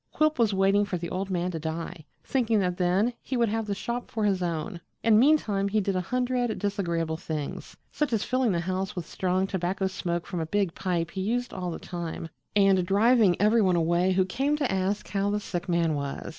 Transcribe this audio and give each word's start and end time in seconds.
Quilp 0.11 0.39
was 0.39 0.51
waiting 0.51 0.83
for 0.83 0.97
the 0.97 1.11
old 1.11 1.29
man 1.29 1.51
to 1.51 1.59
die, 1.59 2.05
thinking 2.23 2.57
that 2.59 2.77
then 2.77 3.13
he 3.21 3.37
would 3.37 3.49
have 3.49 3.67
the 3.67 3.75
shop 3.75 4.09
for 4.09 4.23
his 4.25 4.41
own, 4.41 4.81
and 5.03 5.19
meantime 5.19 5.67
he 5.67 5.79
did 5.79 5.95
a 5.95 6.01
hundred 6.01 6.57
disagreeable 6.57 7.17
things, 7.17 7.77
such 7.91 8.11
as 8.11 8.23
filling 8.23 8.51
the 8.51 8.61
house 8.61 8.95
with 8.95 9.05
strong 9.05 9.45
tobacco 9.45 9.85
smoke 9.85 10.25
from 10.25 10.39
a 10.39 10.47
big 10.47 10.73
pipe 10.73 11.11
he 11.11 11.21
used 11.21 11.53
all 11.53 11.69
the 11.69 11.77
time 11.77 12.29
and 12.55 12.83
driving 12.83 13.39
every 13.39 13.61
one 13.61 13.75
away 13.75 14.13
who 14.13 14.25
came 14.25 14.55
to 14.57 14.71
ask 14.71 15.07
how 15.09 15.29
the 15.29 15.39
sick 15.39 15.69
man 15.69 15.93
was. 15.93 16.29